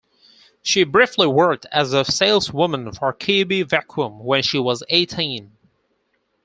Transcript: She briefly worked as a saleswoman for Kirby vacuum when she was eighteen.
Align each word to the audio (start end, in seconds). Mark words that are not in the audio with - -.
She 0.63 0.83
briefly 0.83 1.27
worked 1.27 1.67
as 1.71 1.93
a 1.93 2.03
saleswoman 2.03 2.91
for 2.91 3.13
Kirby 3.13 3.61
vacuum 3.61 4.17
when 4.23 4.41
she 4.41 4.57
was 4.57 4.81
eighteen. 4.89 5.55